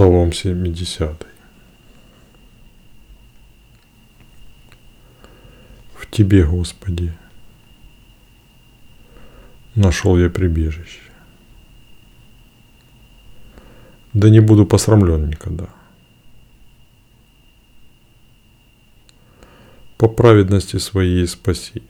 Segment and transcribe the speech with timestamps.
[0.00, 1.26] Псалом 70.
[5.94, 7.12] В Тебе, Господи,
[9.74, 11.02] нашел я прибежище.
[14.14, 15.68] Да не буду посрамлен никогда.
[19.98, 21.82] По праведности своей спаси,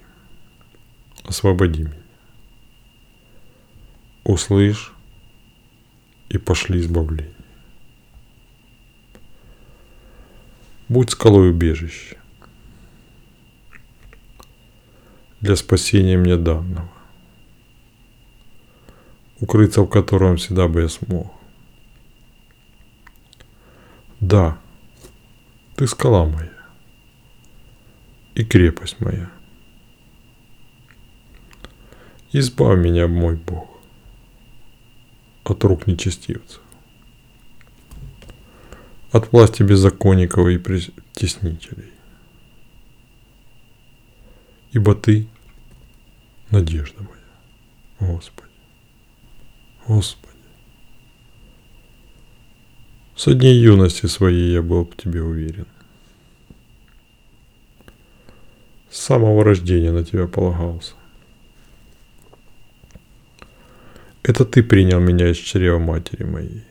[1.23, 2.03] освободи меня.
[4.25, 4.93] Услышь
[6.29, 7.40] и пошли избавление.
[10.91, 12.17] Будь скалой убежище
[15.41, 16.91] для спасения мне данного,
[19.39, 21.33] укрыться в котором всегда бы я смог.
[24.19, 24.59] Да,
[25.77, 26.59] ты скала моя
[28.35, 29.31] и крепость моя.
[32.33, 33.69] Избавь меня, мой Бог,
[35.45, 36.61] от рук нечестивцев
[39.13, 41.91] от власти беззаконников и притеснителей.
[44.73, 45.27] Ибо Ты–
[46.51, 48.49] надежда моя, Господи,
[49.87, 50.31] Господи.
[53.17, 55.67] Со дней юности своей я был в Тебе уверен.
[58.91, 60.95] С самого рождения на Тебя полагался.
[64.23, 66.65] Это Ты принял меня из чрева матери моей.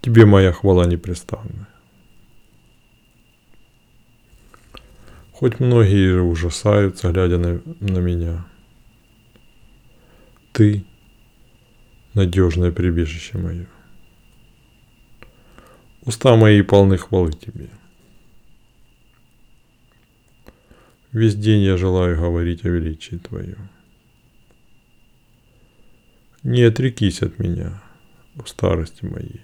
[0.00, 1.68] Тебе моя хвала непрестанная.
[5.32, 8.46] Хоть многие ужасаются, глядя на, на меня.
[10.52, 10.84] Ты–
[12.14, 13.66] надежное прибежище мое.
[16.02, 17.70] Уста мои полны хвалы Тебе.
[21.12, 23.68] Весь день я желаю говорить о величии Твоем.
[26.42, 27.82] Не отрекись от меня
[28.34, 29.40] в старости моей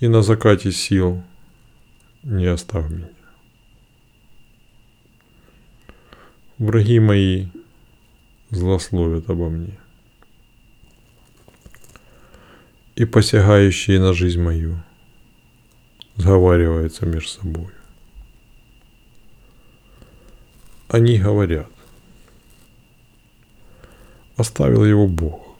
[0.00, 1.22] и на закате сил
[2.22, 3.08] не оставь меня.
[6.58, 7.46] Враги мои
[8.50, 9.78] злословят обо мне,
[12.96, 14.82] и посягающие на жизнь мою
[16.16, 17.70] сговариваются между собой.
[20.88, 21.70] Они говорят,
[24.36, 25.56] оставил его Бог,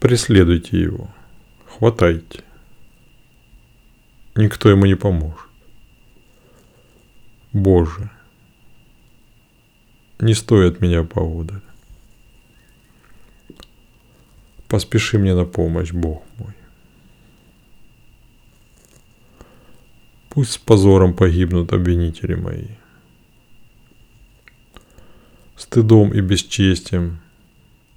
[0.00, 1.12] преследуйте его–
[1.84, 2.42] Хватайте.
[4.36, 5.50] Никто ему не поможет.
[7.52, 8.10] Боже,
[10.18, 11.60] не стоит меня поодаль.
[14.66, 16.54] Поспеши мне на помощь, Бог мой.
[20.30, 22.68] Пусть с позором погибнут обвинители мои.
[25.54, 27.20] Стыдом и бесчестием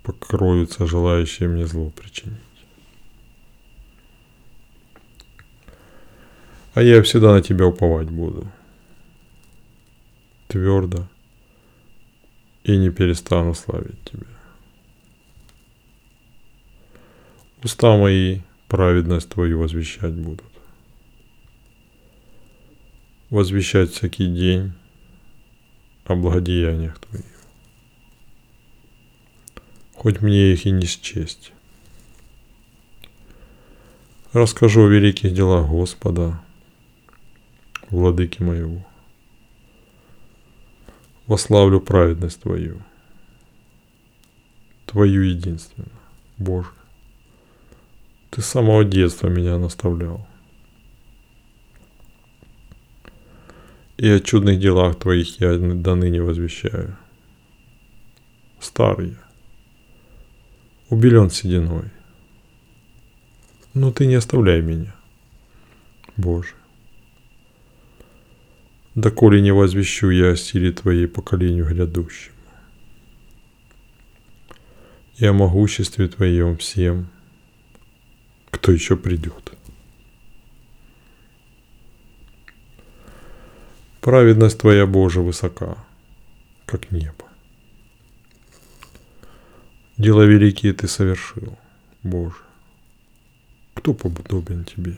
[0.04, 2.57] покроются желающие мне зло причинить.
[6.78, 8.48] А я всегда на тебя уповать буду.
[10.48, 11.08] Твердо
[12.64, 14.28] и не перестану славить тебя.
[17.64, 20.46] Уста мои праведность твою возвещать будут.
[23.32, 24.74] Возвещать всякий день
[26.06, 27.26] о благодеяниях твоих.
[29.96, 31.54] Хоть мне их и не счесть.
[34.32, 36.40] Расскажу о великих делах Господа–
[37.90, 38.86] владыки моего.
[41.26, 42.82] Вославлю праведность Твою,
[44.86, 45.92] Твою единственно,
[46.38, 46.70] Боже.
[48.30, 50.26] Ты с самого детства меня наставлял.
[53.98, 56.96] И о чудных делах Твоих я до ныне возвещаю.
[58.60, 59.24] Старый я,
[60.90, 61.90] убелен сединой.
[63.74, 64.96] Но Ты не оставляй меня,
[66.16, 66.54] Боже
[68.98, 72.34] доколе не возвещу я о силе Твоей поколению грядущему
[75.18, 77.08] и о могуществе Твоем всем,
[78.50, 79.54] кто еще придет.
[84.02, 85.78] Праведность Твоя, Боже, высока,
[86.66, 87.26] как небо.
[89.98, 91.58] Дела великие Ты совершил,
[92.02, 92.38] Боже.
[93.76, 94.98] Кто подобен Тебе?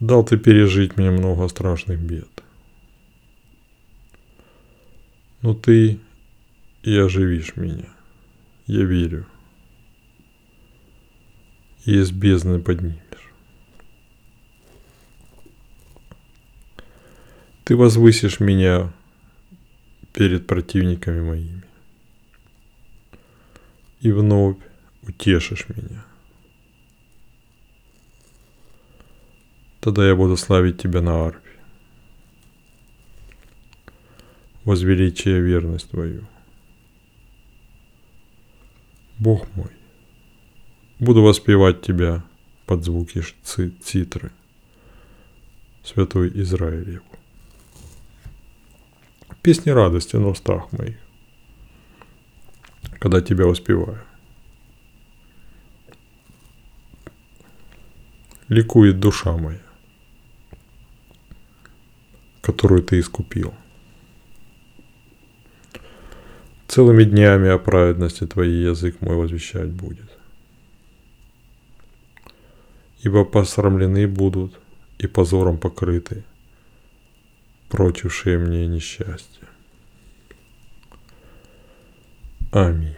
[0.00, 2.28] Дал ты пережить мне много страшных бед.
[5.42, 5.98] Но ты
[6.82, 7.88] и оживишь меня.
[8.66, 9.26] Я верю.
[11.84, 12.98] И из бездны поднимешь.
[17.64, 18.92] Ты возвысишь меня
[20.12, 21.64] перед противниками моими
[24.00, 24.56] и вновь
[25.02, 26.04] утешишь меня.
[29.88, 31.40] Тогда я буду славить тебя на арфе.
[34.64, 36.26] Возвеличие верность твою.
[39.18, 39.70] Бог мой,
[40.98, 42.22] буду воспевать тебя
[42.66, 44.30] под звуки цитры,
[45.82, 47.02] святой Израилев.
[49.40, 50.98] Песни радости на устах моих,
[53.00, 54.04] когда тебя воспеваю.
[58.48, 59.67] Ликует душа моя,
[62.48, 63.52] которую ты искупил.
[66.66, 70.10] Целыми днями о праведности Твоей язык мой возвещать будет.
[73.02, 74.58] Ибо посрамлены будут
[74.96, 76.24] и позором покрыты,
[77.68, 79.46] прочившие мне несчастье.
[82.50, 82.96] Аминь.